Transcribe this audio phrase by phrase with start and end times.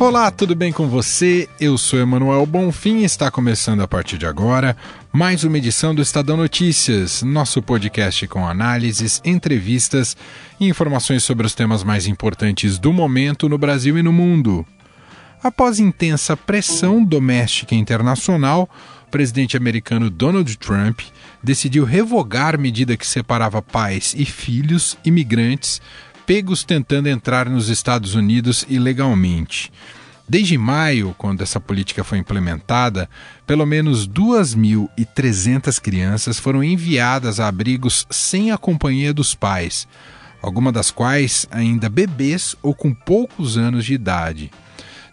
[0.00, 1.48] Olá, tudo bem com você?
[1.58, 4.76] Eu sou Emanuel Bonfim e está começando a partir de agora
[5.12, 10.16] mais uma edição do Estadão Notícias, nosso podcast com análises, entrevistas
[10.60, 14.64] e informações sobre os temas mais importantes do momento no Brasil e no mundo.
[15.42, 18.70] Após intensa pressão doméstica e internacional,
[19.04, 21.00] o presidente americano Donald Trump
[21.42, 25.82] decidiu revogar medida que separava pais e filhos imigrantes
[26.28, 29.72] pegos tentando entrar nos Estados Unidos ilegalmente.
[30.28, 33.08] Desde maio, quando essa política foi implementada,
[33.46, 39.88] pelo menos 2.300 crianças foram enviadas a abrigos sem a companhia dos pais,
[40.42, 44.50] algumas das quais ainda bebês ou com poucos anos de idade.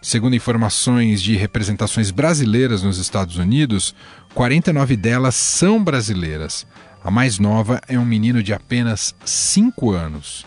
[0.02, 3.94] Segundo informações de representações brasileiras nos Estados Unidos,
[4.34, 6.66] 49 delas são brasileiras.
[7.02, 10.44] A mais nova é um menino de apenas 5 anos.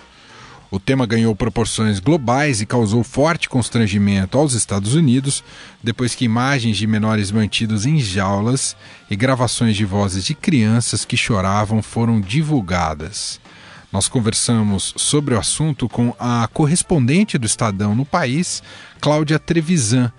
[0.72, 5.44] O tema ganhou proporções globais e causou forte constrangimento aos Estados Unidos
[5.82, 8.76] depois que imagens de menores mantidos em jaulas
[9.10, 13.42] e gravações de vozes de crianças que choravam foram divulgadas.
[13.92, 18.62] Nós conversamos sobre o assunto com a correspondente do Estadão no país,
[19.02, 20.14] Cláudia Trevisan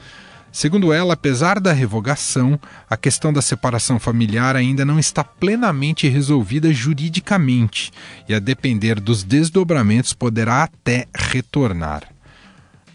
[0.52, 6.72] Segundo ela, apesar da revogação, a questão da separação familiar ainda não está plenamente resolvida
[6.72, 7.92] juridicamente
[8.28, 12.02] e, a depender dos desdobramentos, poderá até retornar.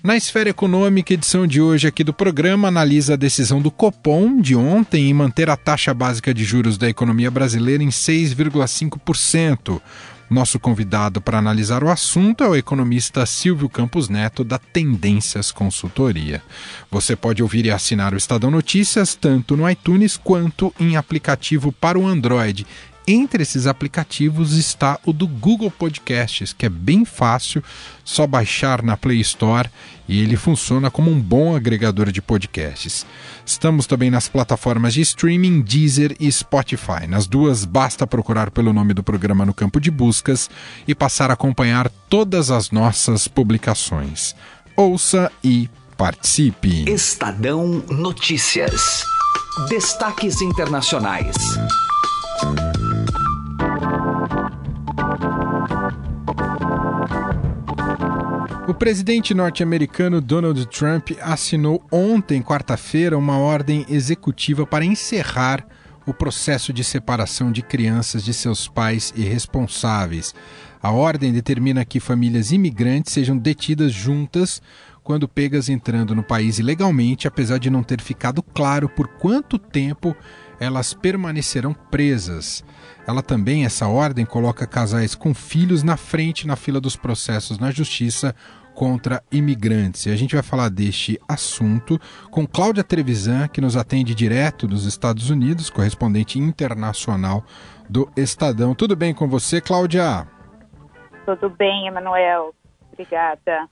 [0.06, 4.56] Na esfera econômica, edição de hoje aqui do programa analisa a decisão do Copom de
[4.56, 9.81] ontem em manter a taxa básica de juros da economia brasileira em 6,5%,
[10.36, 16.44] nosso convidado para analisar o assunto é o economista Silvio Campos Neto, da Tendências Consultoria.
[16.91, 21.97] Você pode ouvir e assinar o Estadão Notícias tanto no iTunes quanto em aplicativo para
[21.97, 22.68] o Android.
[23.07, 27.63] Entre esses aplicativos está o do Google Podcasts, que é bem fácil,
[28.03, 29.69] só baixar na Play Store
[30.07, 33.05] e ele funciona como um bom agregador de podcasts.
[33.45, 37.07] Estamos também nas plataformas de streaming Deezer e Spotify.
[37.07, 40.49] Nas duas, basta procurar pelo nome do programa no campo de buscas
[40.88, 44.35] e passar a acompanhar todas as nossas publicações.
[44.75, 46.89] Ouça e participe.
[46.89, 49.03] Estadão Notícias.
[49.69, 51.35] Destaques internacionais.
[58.68, 65.64] O presidente norte-americano Donald Trump assinou ontem, quarta-feira, uma ordem executiva para encerrar
[66.03, 70.34] o processo de separação de crianças de seus pais irresponsáveis.
[70.81, 74.64] A ordem determina que famílias imigrantes sejam detidas juntas
[75.03, 80.16] quando pegas entrando no país ilegalmente, apesar de não ter ficado claro por quanto tempo
[80.59, 82.63] elas permanecerão presas.
[83.07, 87.71] Ela também, essa ordem, coloca casais com filhos na frente na fila dos processos na
[87.71, 88.35] justiça
[88.73, 90.05] contra imigrantes.
[90.05, 91.99] E a gente vai falar deste assunto
[92.29, 97.43] com Cláudia Trevisan, que nos atende direto dos Estados Unidos, correspondente internacional
[97.89, 98.75] do Estadão.
[98.75, 100.27] Tudo bem com você, Cláudia?
[101.25, 102.53] Tudo bem, Emanuel.
[102.91, 103.67] Obrigada.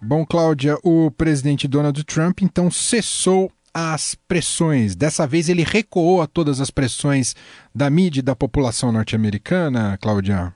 [0.00, 4.94] Bom, Cláudia, o presidente Donald Trump então cessou as pressões.
[4.94, 7.34] Dessa vez ele recuou a todas as pressões
[7.74, 10.54] da mídia e da população norte-americana, Cláudia?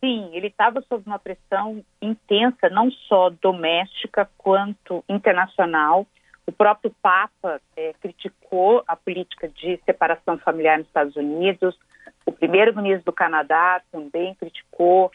[0.00, 6.06] Sim, ele estava sob uma pressão intensa, não só doméstica quanto internacional.
[6.44, 11.78] O próprio Papa é, criticou a política de separação familiar nos Estados Unidos.
[12.26, 15.12] O primeiro-ministro do Canadá também criticou.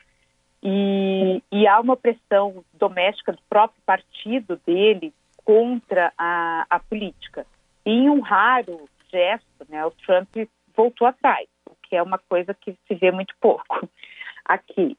[0.63, 5.13] E, e há uma pressão doméstica do próprio partido dele
[5.47, 7.47] contra a, a política.
[7.85, 10.27] E em um raro gesto, né, o Trump
[10.75, 13.87] voltou atrás, o que é uma coisa que se vê muito pouco
[14.43, 14.97] aqui.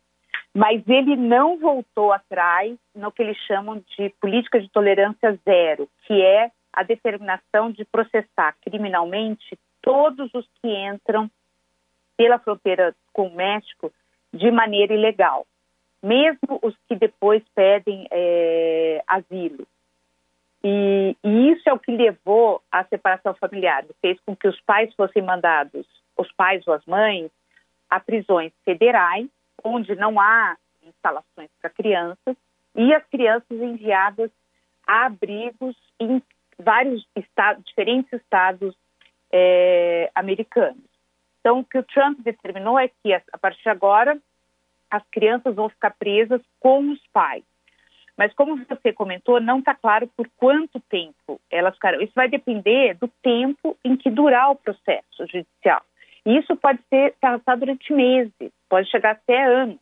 [0.54, 6.22] Mas ele não voltou atrás no que eles chamam de política de tolerância zero, que
[6.22, 11.30] é a determinação de processar criminalmente todos os que entram
[12.16, 13.92] pela fronteira com o México
[14.32, 15.46] de maneira ilegal,
[16.02, 19.66] mesmo os que depois pedem é, asilo.
[20.62, 24.92] E, e, isso é o que levou à separação familiar, fez com que os pais
[24.94, 27.30] fossem mandados, os pais ou as mães,
[27.88, 29.28] a prisões federais,
[29.64, 32.36] onde não há instalações para crianças,
[32.74, 34.30] e as crianças enviadas
[34.86, 36.22] a abrigos em
[36.58, 38.74] vários estados, diferentes estados
[39.30, 40.82] é, americanos.
[41.40, 44.18] Então, o que o Trump determinou é que, a partir de agora,
[44.90, 47.44] as crianças vão ficar presas com os pais.
[48.18, 52.02] Mas como você comentou, não está claro por quanto tempo elas ficarão.
[52.02, 55.80] Isso vai depender do tempo em que durar o processo judicial.
[56.26, 59.78] E isso pode ser passar durante meses, pode chegar até anos.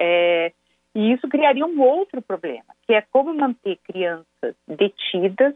[0.00, 0.52] É,
[0.96, 5.54] e isso criaria um outro problema, que é como manter crianças detidas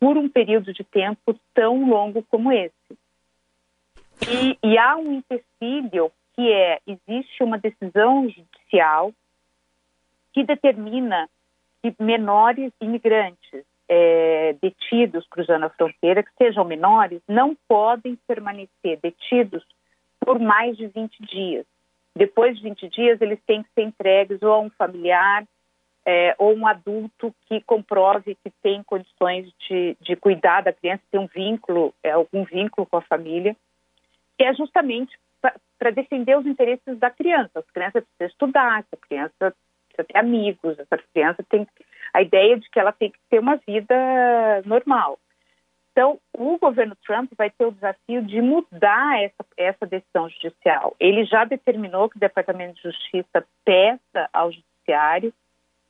[0.00, 2.72] por um período de tempo tão longo como esse.
[4.26, 9.12] E, e há um empecilho que é, existe uma decisão judicial
[10.32, 11.28] que determina
[11.82, 19.64] que menores imigrantes é, detidos cruzando a fronteira, que sejam menores, não podem permanecer detidos
[20.20, 21.66] por mais de 20 dias.
[22.14, 25.44] Depois de 20 dias, eles têm que ser entregues ou a um familiar
[26.04, 31.20] é, ou um adulto que comprove que tem condições de, de cuidar da criança, tem
[31.20, 33.56] um vínculo, é, algum vínculo com a família,
[34.36, 35.16] que é justamente
[35.78, 37.58] para defender os interesses da criança.
[37.58, 39.54] As crianças precisam estudar, essa criança
[39.92, 41.66] precisa ter amigos, essa criança tem
[42.12, 43.94] a ideia de que ela tem que ter uma vida
[44.64, 45.18] normal.
[45.92, 50.96] Então, o governo Trump vai ter o desafio de mudar essa, essa decisão judicial.
[50.98, 55.32] Ele já determinou que o Departamento de Justiça peça ao Judiciário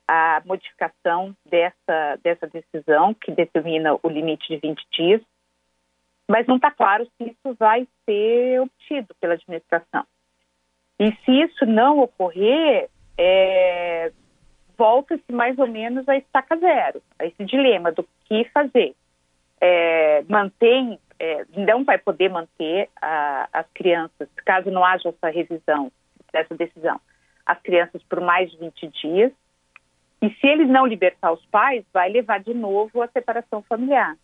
[0.07, 5.23] a modificação dessa, dessa decisão, que determina o limite de 20 dias,
[6.29, 10.05] mas não está claro se isso vai ser obtido pela administração.
[10.99, 14.13] E se isso não ocorrer, é,
[14.77, 18.95] volta-se mais ou menos a estaca zero, a esse dilema do que fazer.
[19.61, 25.93] É, mantém, é, não vai poder manter a, as crianças, caso não haja essa revisão
[26.33, 27.01] dessa decisão,
[27.47, 29.33] as crianças por mais de 20 dias.
[30.21, 34.17] E se ele não libertar os pais, vai levar de novo a separação familiar.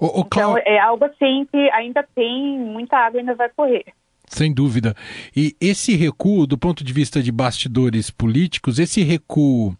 [0.00, 3.84] O, o então, é algo assim que ainda tem muita água ainda vai correr.
[4.34, 4.96] Sem dúvida.
[5.34, 9.76] E esse recuo, do ponto de vista de bastidores políticos, esse recuo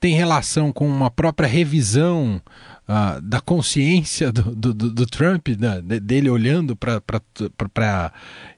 [0.00, 2.40] tem relação com uma própria revisão
[2.88, 5.82] uh, da consciência do, do, do Trump, né?
[6.00, 8.12] dele olhando para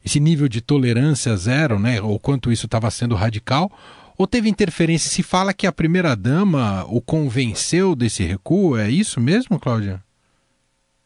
[0.05, 2.00] esse nível de tolerância zero, né?
[2.00, 3.73] ou quanto isso estava sendo radical?
[4.17, 5.11] Ou teve interferência?
[5.11, 10.00] Se fala que a primeira-dama o convenceu desse recuo, é isso mesmo, Cláudia?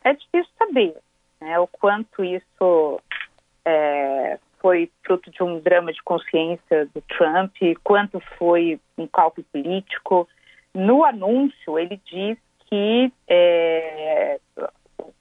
[0.05, 0.95] É difícil saber
[1.41, 3.01] né, o quanto isso
[3.65, 10.29] é, foi fruto de um drama de consciência do Trump, quanto foi um cálculo político.
[10.75, 12.39] No anúncio, ele diz
[12.69, 14.41] que é,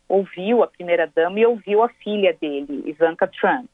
[0.07, 3.69] ouviu a primeira-dama e ouviu a filha dele, Ivanka Trump.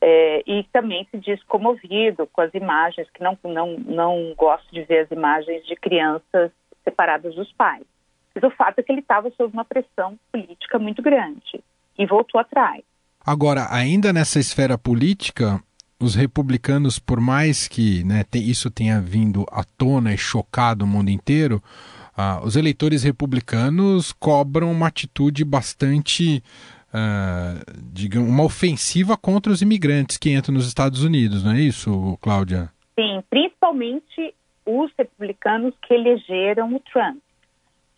[0.00, 4.82] É, e também se diz comovido com as imagens, que não, não, não gosto de
[4.84, 6.50] ver as imagens de crianças
[6.84, 7.84] separadas dos pais.
[8.34, 11.62] Mas o fato é que ele estava sob uma pressão política muito grande
[11.98, 12.82] e voltou atrás.
[13.28, 15.62] Agora, ainda nessa esfera política,
[16.00, 21.10] os republicanos, por mais que né, isso tenha vindo à tona e chocado o mundo
[21.10, 21.62] inteiro,
[22.16, 26.42] uh, os eleitores republicanos cobram uma atitude bastante,
[26.88, 32.16] uh, digamos, uma ofensiva contra os imigrantes que entram nos Estados Unidos, não é isso,
[32.22, 32.70] Cláudia?
[32.98, 34.34] Sim, principalmente
[34.64, 37.18] os republicanos que elegeram o Trump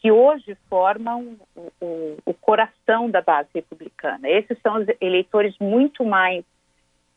[0.01, 4.29] que hoje formam o, o, o, coração da base republicana.
[4.29, 6.43] Esses são os eleitores muito mais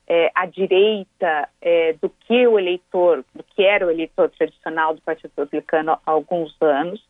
[0.05, 5.01] é, à direita é, do que o eleitor, do que era o eleitor tradicional do
[5.01, 7.01] Partido Republicano há alguns anos.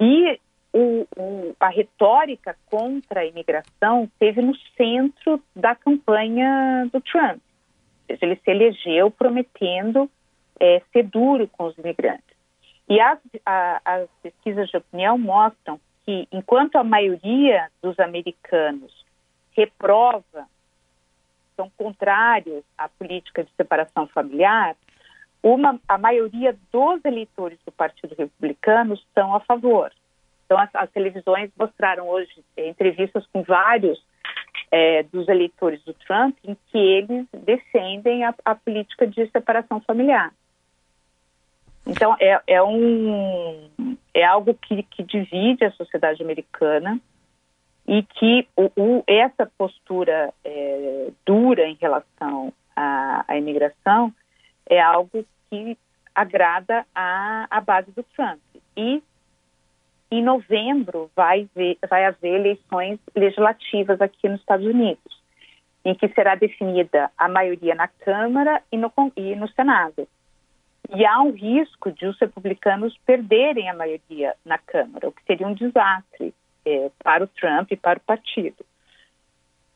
[0.00, 0.38] E
[0.72, 1.06] o,
[1.58, 7.40] a retórica contra a imigração esteve no centro da campanha do Trump.
[8.08, 10.08] Ele se elegeu prometendo
[10.60, 12.35] é, ser duro com os imigrantes.
[12.88, 19.04] E as, a, as pesquisas de opinião mostram que, enquanto a maioria dos americanos
[19.52, 20.46] reprova,
[21.56, 24.76] são contrários à política de separação familiar,
[25.42, 29.92] uma, a maioria dos eleitores do Partido Republicano estão a favor.
[30.44, 34.00] Então, as, as televisões mostraram hoje é, entrevistas com vários
[34.70, 40.32] é, dos eleitores do Trump em que eles defendem a, a política de separação familiar.
[41.86, 47.00] Então, é, é, um, é algo que, que divide a sociedade americana
[47.86, 54.12] e que o, o, essa postura é, dura em relação à, à, imigração
[54.68, 55.78] é algo que
[56.12, 58.40] agrada a base do Trump.
[58.76, 59.00] E
[60.10, 65.22] em novembro vai, ver, vai haver eleições legislativas aqui nos Estados Unidos,
[65.84, 70.08] em que será definida a maioria na Câmara e no, e no Senado.
[70.94, 75.46] E há um risco de os republicanos perderem a maioria na Câmara, o que seria
[75.46, 78.64] um desastre é, para o Trump e para o partido.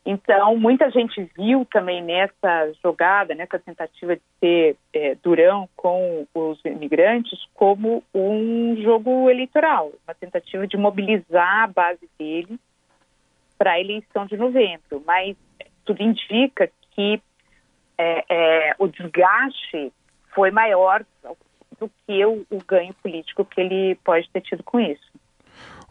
[0.05, 6.64] Então, muita gente viu também nessa jogada, nessa tentativa de ser é, durão com os
[6.64, 12.59] imigrantes, como um jogo eleitoral, uma tentativa de mobilizar a base dele
[13.59, 15.02] para a eleição de novembro.
[15.07, 15.37] Mas
[15.85, 17.21] tudo indica que
[17.99, 19.93] é, é, o desgaste
[20.35, 21.05] foi maior
[21.79, 25.11] do que o, o ganho político que ele pode ter tido com isso.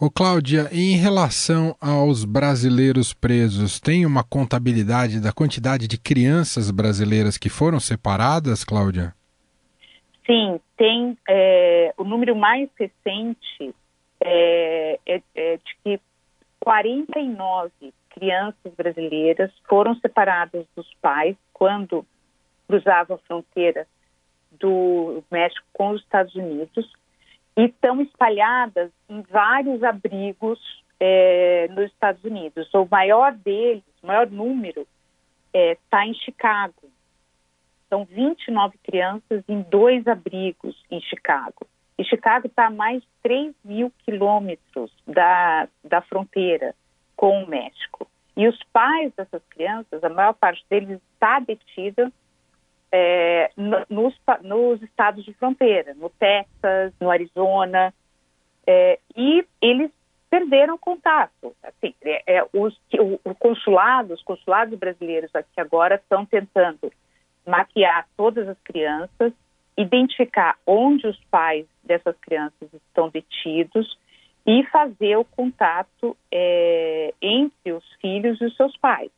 [0.02, 7.38] Ô Cláudia, em relação aos brasileiros presos, tem uma contabilidade da quantidade de crianças brasileiras
[7.38, 9.14] que foram separadas, Cláudia?
[10.26, 13.76] Sim, tem é, o número mais recente
[14.22, 16.00] é, é, é de que
[16.62, 17.72] 49
[18.10, 22.06] crianças brasileiras foram separadas dos pais quando
[22.68, 23.86] cruzavam a fronteira
[24.60, 26.92] do México com os Estados Unidos
[27.58, 30.60] e estão espalhadas em vários abrigos
[31.00, 32.74] é, nos Estados Unidos.
[32.74, 34.88] O maior deles, o maior número,
[35.54, 36.90] está é, em Chicago.
[37.90, 41.68] São 29 crianças em dois abrigos em Chicago.
[41.98, 46.74] E Chicago está a mais de 3 mil quilômetros da, da fronteira
[47.16, 48.08] com o México.
[48.38, 52.10] E os pais dessas crianças, a maior parte deles está detida
[52.92, 57.94] é, nos, nos, estados de fronteira, no Texas, no Arizona,
[58.66, 59.92] é, e eles
[60.30, 61.56] perderam contato.
[61.64, 66.92] Assim, é, é os, o, o, consulado, os consulados brasileiros aqui agora estão tentando
[67.46, 69.34] maquiar todas as crianças,
[69.78, 73.98] identificar onde os pais dessas crianças estão detidos
[74.46, 79.12] e fazer o contato é, entre os filhos e os seus pais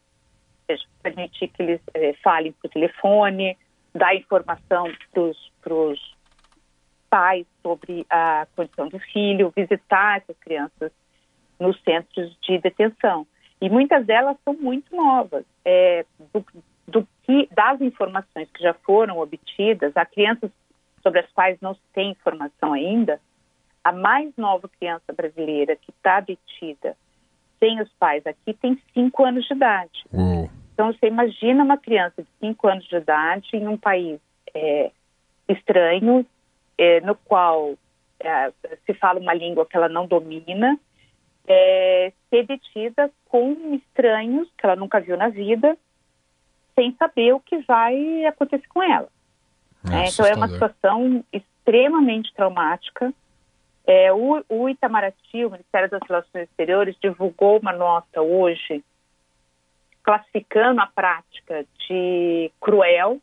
[0.65, 3.58] seja, permitir que eles é, falem por telefone,
[3.94, 6.15] dar informação para os
[7.10, 10.91] pais sobre a condição do filho, visitar essas crianças
[11.60, 13.27] nos centros de detenção.
[13.62, 15.46] E muitas delas são muito novas.
[15.63, 16.46] É, do,
[16.88, 20.50] do que, das informações que já foram obtidas, há crianças
[21.03, 23.20] sobre as quais não se tem informação ainda,
[23.84, 26.96] a mais nova criança brasileira que está detida
[27.62, 30.03] sem os pais aqui tem cinco anos de idade.
[30.12, 30.50] Uhum.
[30.74, 34.20] Então, você imagina uma criança de 5 anos de idade em um país
[34.51, 34.89] é,
[35.48, 36.25] estranho,
[36.75, 37.75] é, no qual
[38.20, 38.51] é,
[38.86, 40.80] se fala uma língua que ela não domina,
[41.48, 45.77] é, ser detida com estranhos que ela nunca viu na vida,
[46.74, 49.10] sem saber o que vai acontecer com ela.
[49.88, 53.13] É, então, é uma situação extremamente traumática.
[53.85, 58.83] É, o, o Itamaraty, o Ministério das Relações Exteriores, divulgou uma nota hoje
[60.03, 63.19] classificando a prática de cruel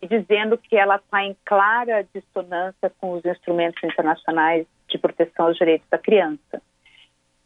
[0.00, 5.56] e dizendo que ela está em clara dissonância com os instrumentos internacionais de proteção aos
[5.56, 6.60] direitos da criança.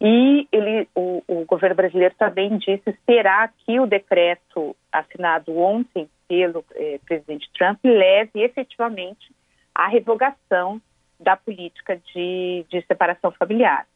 [0.00, 6.64] E ele, o, o governo brasileiro também disse esperar que o decreto assinado ontem pelo
[6.74, 9.32] eh, presidente Trump leve efetivamente
[9.74, 10.80] à revogação
[11.18, 13.86] da política de, de separação familiar.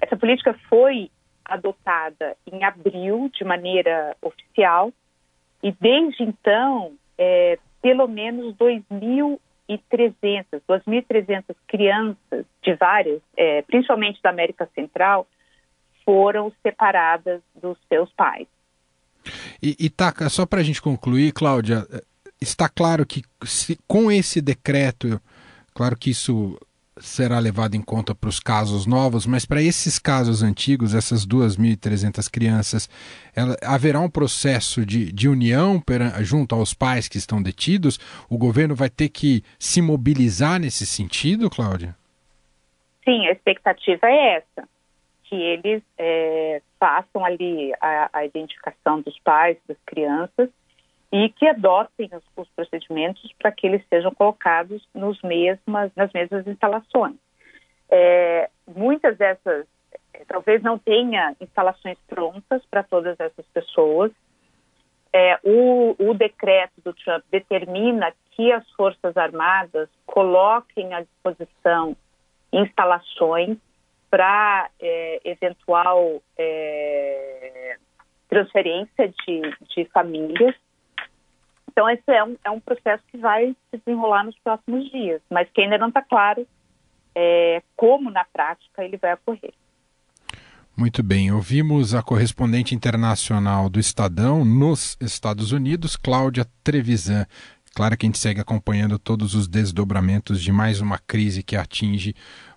[0.00, 1.10] Essa política foi
[1.44, 4.92] adotada em abril de maneira oficial
[5.62, 9.38] e desde então, é, pelo menos 2.300,
[10.68, 15.26] 2.300 crianças de várias, é, principalmente da América Central,
[16.04, 18.46] foram separadas dos seus pais.
[19.62, 21.86] E, e tá, só para a gente concluir, Cláudia,
[22.40, 25.20] está claro que se, com esse decreto,
[25.74, 26.58] claro que isso
[27.00, 32.30] será levado em conta para os casos novos, mas para esses casos antigos, essas 2.300
[32.30, 32.88] crianças,
[33.34, 35.82] ela, haverá um processo de, de união
[36.20, 37.98] junto aos pais que estão detidos?
[38.28, 41.94] O governo vai ter que se mobilizar nesse sentido, Cláudia?
[43.04, 44.68] Sim, a expectativa é essa,
[45.24, 50.50] que eles é, façam ali a, a identificação dos pais, das crianças,
[51.10, 56.46] e que adotem os, os procedimentos para que eles sejam colocados nos mesmas, nas mesmas
[56.46, 57.16] instalações.
[57.90, 59.66] É, muitas dessas,
[60.12, 64.12] é, talvez não tenha instalações prontas para todas essas pessoas.
[65.10, 71.96] É, o, o decreto do Trump determina que as Forças Armadas coloquem à disposição
[72.52, 73.56] instalações
[74.10, 77.76] para é, eventual é,
[78.28, 79.40] transferência de,
[79.74, 80.54] de famílias
[81.78, 85.48] então, esse é um, é um processo que vai se desenrolar nos próximos dias, mas
[85.54, 86.44] que ainda não está claro
[87.14, 89.54] é, como, na prática, ele vai ocorrer.
[90.76, 97.26] Muito bem, ouvimos a correspondente internacional do Estadão nos Estados Unidos, Cláudia Trevisan.
[97.76, 102.12] Claro que a gente segue acompanhando todos os desdobramentos de mais uma crise que atinge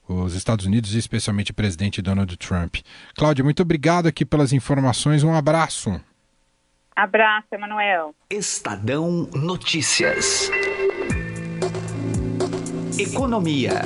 [0.08, 2.78] os Estados Unidos e especialmente o presidente Donald Trump.
[3.16, 6.02] Cláudia, muito obrigado aqui pelas informações, um abraço.
[6.96, 8.14] Abraço, Emanuel.
[8.30, 10.50] Estadão Notícias.
[13.00, 13.82] Economia.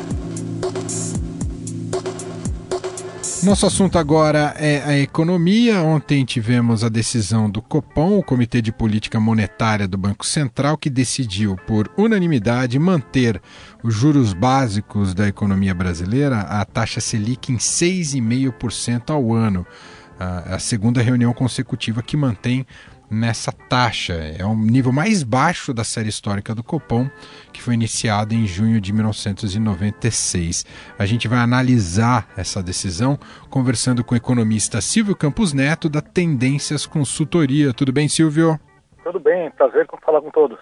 [3.43, 5.83] Nosso assunto agora é a economia.
[5.83, 10.89] Ontem tivemos a decisão do Copom, o Comitê de Política Monetária do Banco Central, que
[10.89, 13.39] decidiu, por unanimidade, manter
[13.83, 19.63] os juros básicos da economia brasileira, a taxa Selic, em 6,5% ao ano.
[20.17, 22.65] A segunda reunião consecutiva que mantém
[23.09, 24.13] nessa taxa.
[24.13, 27.09] É o nível mais baixo da série histórica do Copom,
[27.51, 30.65] que foi iniciado em junho de 1996.
[30.97, 33.17] A gente vai analisar essa decisão
[33.49, 37.73] conversando com o economista Silvio Campos Neto, da Tendências Consultoria.
[37.73, 38.59] Tudo bem, Silvio?
[39.03, 40.57] Tudo bem, prazer falar com todos.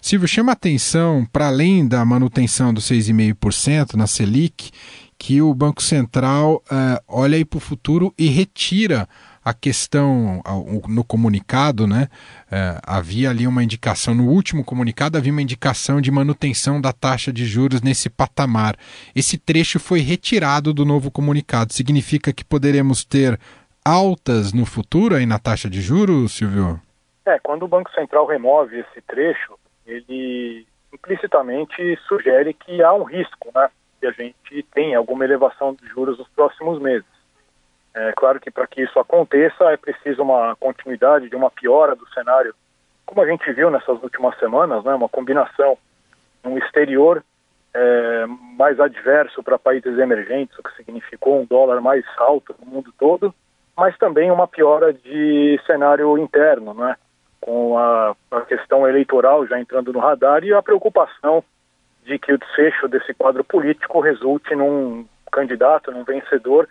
[0.00, 4.70] Silvio, chama atenção, para além da manutenção dos 6,5% na Selic,
[5.18, 9.08] que o Banco Central uh, olha aí para o futuro e retira
[9.48, 10.42] a questão
[10.86, 12.08] no comunicado, né?
[12.52, 17.32] É, havia ali uma indicação, no último comunicado havia uma indicação de manutenção da taxa
[17.32, 18.76] de juros nesse patamar.
[19.16, 21.72] Esse trecho foi retirado do novo comunicado.
[21.72, 23.40] Significa que poderemos ter
[23.82, 26.78] altas no futuro aí na taxa de juros, Silvio?
[27.24, 33.48] É, quando o Banco Central remove esse trecho, ele implicitamente sugere que há um risco,
[33.54, 33.70] né?
[33.98, 37.17] Que a gente tenha alguma elevação de juros nos próximos meses.
[38.00, 42.08] É claro que para que isso aconteça é preciso uma continuidade de uma piora do
[42.10, 42.54] cenário,
[43.04, 45.76] como a gente viu nessas últimas semanas, né, uma combinação
[46.44, 47.24] um exterior
[47.74, 48.24] é,
[48.56, 53.34] mais adverso para países emergentes, o que significou um dólar mais alto no mundo todo,
[53.76, 56.94] mas também uma piora de cenário interno, né,
[57.40, 61.42] com a, a questão eleitoral já entrando no radar e a preocupação
[62.04, 66.68] de que o desfecho desse quadro político resulte num candidato, num vencedor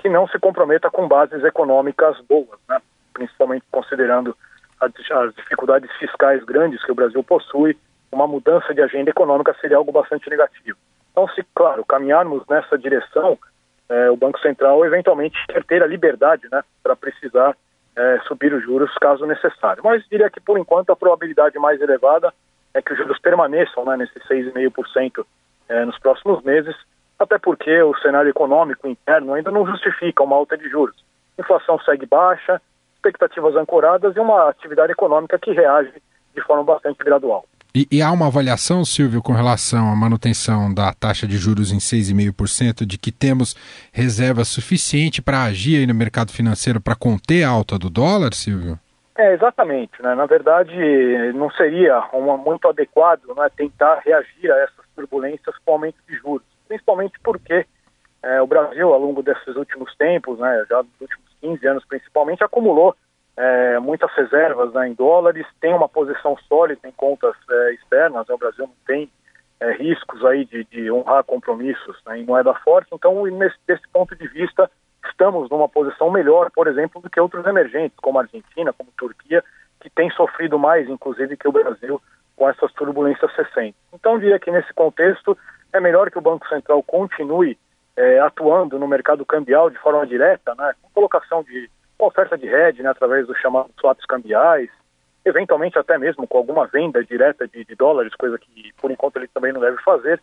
[0.00, 2.80] que não se comprometa com bases econômicas boas, né?
[3.12, 4.34] principalmente considerando
[4.80, 7.76] as dificuldades fiscais grandes que o Brasil possui,
[8.10, 10.78] uma mudança de agenda econômica seria algo bastante negativo.
[11.12, 13.38] Então, se, claro, caminharmos nessa direção,
[13.88, 17.54] é, o Banco Central eventualmente quer ter a liberdade né, para precisar
[17.94, 19.82] é, subir os juros caso necessário.
[19.84, 22.32] Mas diria que, por enquanto, a probabilidade mais elevada
[22.72, 25.24] é que os juros permaneçam né, nesses 6,5%
[25.68, 26.74] é, nos próximos meses,
[27.20, 30.96] até porque o cenário econômico interno ainda não justifica uma alta de juros.
[31.38, 32.60] Inflação segue baixa,
[32.94, 35.92] expectativas ancoradas e uma atividade econômica que reage
[36.34, 37.44] de forma bastante gradual.
[37.74, 41.78] E, e, há uma avaliação, Silvio, com relação à manutenção da taxa de juros em
[41.78, 43.54] 6,5%, de que temos
[43.92, 48.76] reserva suficiente para agir no mercado financeiro para conter a alta do dólar, Silvio?
[49.16, 50.02] É, exatamente.
[50.02, 50.16] Né?
[50.16, 50.74] Na verdade,
[51.34, 56.49] não seria uma, muito adequado né, tentar reagir a essas turbulências com aumento de juros
[56.70, 57.66] principalmente porque
[58.22, 62.44] é, o Brasil, ao longo desses últimos tempos, né, já dos últimos 15 anos principalmente,
[62.44, 62.94] acumulou
[63.36, 68.34] é, muitas reservas né, em dólares, tem uma posição sólida em contas é, externas, né,
[68.34, 69.10] o Brasil não tem
[69.58, 74.14] é, riscos aí de, de honrar compromissos né, em moeda forte, então nesse, desse ponto
[74.14, 74.70] de vista
[75.10, 78.98] estamos numa posição melhor, por exemplo, do que outros emergentes, como a Argentina, como a
[78.98, 79.42] Turquia,
[79.80, 82.00] que tem sofrido mais, inclusive, que o Brasil
[82.36, 83.80] com essas turbulências recentes.
[83.92, 85.36] Então, diria que nesse contexto
[85.72, 87.56] é melhor que o Banco Central continue
[87.96, 92.82] é, atuando no mercado cambial de forma direta, né, com colocação de oferta de hedge,
[92.82, 94.70] né, através dos chamados swaps cambiais,
[95.24, 99.28] eventualmente até mesmo com alguma venda direta de, de dólares, coisa que por enquanto ele
[99.28, 100.20] também não deve fazer,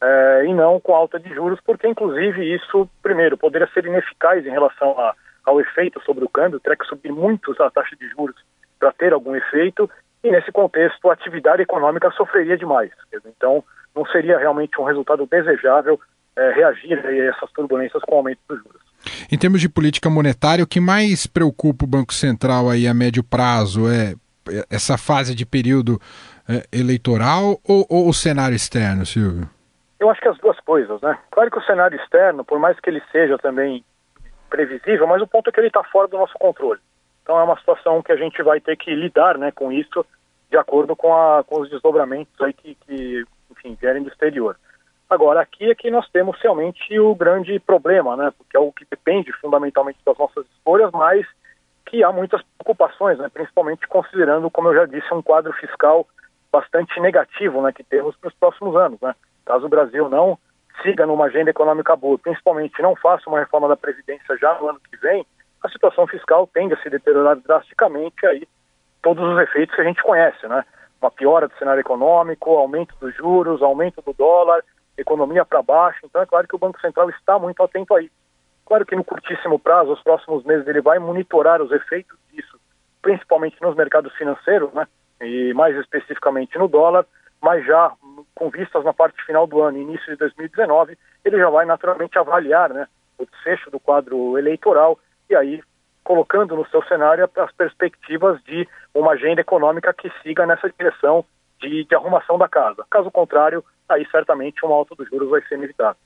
[0.00, 4.50] é, e não com alta de juros, porque inclusive isso, primeiro, poderia ser ineficaz em
[4.50, 8.36] relação a, ao efeito sobre o câmbio, teria que subir muito a taxa de juros
[8.80, 9.88] para ter algum efeito,
[10.24, 12.90] e nesse contexto a atividade econômica sofreria demais.
[13.26, 16.00] Então, não seria realmente um resultado desejável
[16.36, 18.80] é, reagir a essas turbulências com o aumento dos juros.
[19.30, 23.24] Em termos de política monetária, o que mais preocupa o Banco Central aí a médio
[23.24, 24.14] prazo é
[24.70, 26.00] essa fase de período
[26.48, 29.48] é, eleitoral ou, ou, o cenário externo, Silvio?
[30.00, 31.16] Eu acho que as duas coisas, né?
[31.30, 33.84] Claro que o cenário externo, por mais que ele seja também
[34.50, 36.80] previsível, mas o ponto é que ele está fora do nosso controle.
[37.22, 40.04] Então é uma situação que a gente vai ter que lidar né, com isso
[40.50, 44.56] de acordo com, a, com os desdobramentos aí que, que enfim, vierem do exterior.
[45.08, 48.32] Agora, aqui é que nós temos realmente o grande problema, né?
[48.36, 51.26] Porque é o que depende fundamentalmente das nossas escolhas, mas
[51.84, 53.28] que há muitas preocupações, né?
[53.32, 56.06] Principalmente considerando, como eu já disse, um quadro fiscal
[56.50, 57.72] bastante negativo, né?
[57.72, 59.14] Que temos para os próximos anos, né?
[59.44, 60.38] Caso o Brasil não
[60.82, 64.80] siga numa agenda econômica boa, principalmente não faça uma reforma da Previdência já no ano
[64.80, 65.26] que vem,
[65.62, 68.46] a situação fiscal tende a se deteriorar drasticamente aí
[69.02, 70.64] todos os efeitos que a gente conhece, né?
[71.00, 74.62] uma piora do cenário econômico, aumento dos juros, aumento do dólar,
[74.96, 76.00] economia para baixo.
[76.04, 78.14] Então é claro que o Banco Central está muito atento a isso.
[78.64, 82.58] Claro que no curtíssimo prazo, os próximos meses, ele vai monitorar os efeitos disso
[83.02, 84.86] principalmente nos mercados financeiros, né?
[85.20, 87.04] E mais especificamente no dólar,
[87.40, 87.92] mas já
[88.34, 92.70] com vistas na parte final do ano, início de 2019, ele já vai naturalmente avaliar,
[92.72, 92.86] né?
[93.18, 94.98] O desfecho do quadro eleitoral
[95.32, 95.62] e aí
[96.04, 101.24] colocando no seu cenário as perspectivas de uma agenda econômica que siga nessa direção
[101.60, 102.84] de, de arrumação da casa.
[102.90, 105.96] Caso contrário, aí certamente um alto dos juros vai ser inevitável.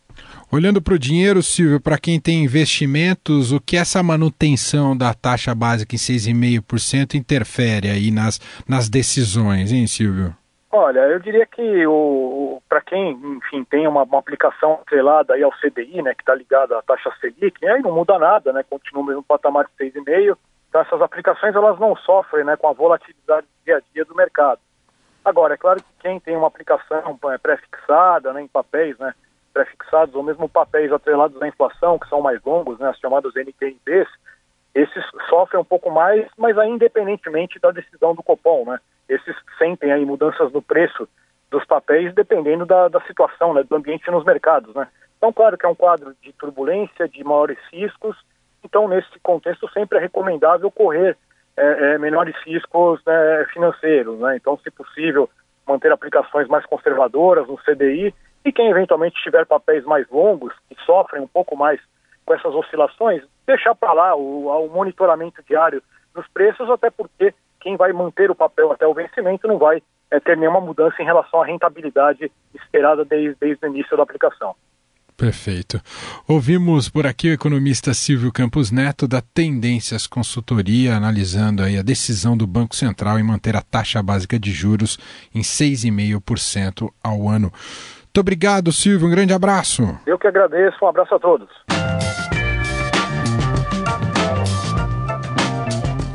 [0.53, 5.55] Olhando para o dinheiro, Silvio, para quem tem investimentos, o que essa manutenção da taxa
[5.55, 10.35] básica em 6,5% interfere aí nas, nas decisões, hein, Silvio?
[10.71, 15.53] Olha, eu diria que o, para quem, enfim, tem uma, uma, aplicação atrelada aí ao
[15.53, 19.09] CDI, né, que está ligada à taxa Selic, aí não muda nada, né, continua no
[19.09, 20.37] mesmo patamar de 6,5%.
[20.69, 24.15] Então essas aplicações elas não sofrem, né, com a volatilidade do dia a dia do
[24.15, 24.61] mercado.
[25.25, 29.15] Agora, é claro que quem tem uma aplicação é, pré-fixada, né, em papéis, né,
[29.53, 34.09] pré-fixados ou mesmo papéis atrelados à inflação, que são mais longos, né, as chamadas NTNBs,
[34.77, 38.79] esses sofrem um pouco mais, mas aí independentemente da decisão do Copom, né?
[39.09, 41.09] Esses sentem aí mudanças no preço
[41.51, 44.89] dos papéis dependendo da, da situação, né, do ambiente nos mercados, né?
[45.17, 48.17] Então, claro que é um quadro de turbulência, de maiores riscos,
[48.63, 51.17] então nesse contexto sempre é recomendável correr
[51.57, 54.37] é, é, menores riscos né, financeiros, né?
[54.37, 55.29] Então, se possível,
[55.67, 61.23] manter aplicações mais conservadoras no CDI e quem eventualmente tiver papéis mais longos, que sofrem
[61.23, 61.81] um pouco mais
[62.25, 65.83] com essas oscilações, deixar para lá o, o, monitoramento diário
[66.15, 70.21] dos preços, até porque quem vai manter o papel até o vencimento não vai é,
[70.21, 74.55] ter nenhuma mudança em relação à rentabilidade esperada desde, desde o início da aplicação.
[75.17, 75.81] Perfeito.
[76.29, 82.37] Ouvimos por aqui o economista Silvio Campos Neto da Tendências Consultoria, analisando aí a decisão
[82.37, 84.99] do Banco Central em manter a taxa básica de juros
[85.35, 87.51] em 6,5% ao ano.
[87.51, 89.09] Muito obrigado, Silvio.
[89.09, 89.99] Um grande abraço.
[90.07, 90.77] Eu que agradeço.
[90.85, 91.49] Um abraço a todos.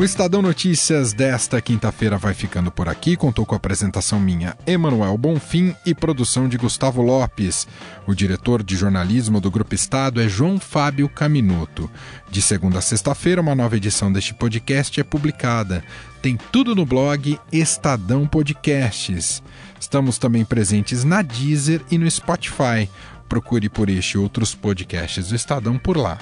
[0.02, 3.16] O Estadão Notícias desta quinta-feira vai ficando por aqui.
[3.16, 7.68] Contou com a apresentação minha, Emanuel Bonfim, e produção de Gustavo Lopes.
[8.08, 11.88] O diretor de jornalismo do Grupo Estado é João Fábio Caminuto.
[12.32, 15.84] De segunda a sexta-feira, uma nova edição deste podcast é publicada.
[16.20, 19.44] Tem tudo no blog Estadão Podcasts.
[19.80, 22.90] Estamos também presentes na Deezer e no Spotify.
[23.32, 26.18] Procure por este e outros podcasts do Estadão por lá.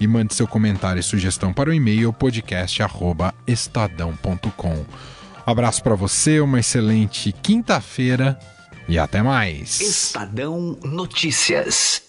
[0.00, 4.86] E mande seu comentário e sugestão para o e-mail podcast@estadão.com.
[5.44, 8.38] Abraço para você, uma excelente quinta-feira
[8.88, 9.78] e até mais.
[9.78, 12.04] Estadão Notícias.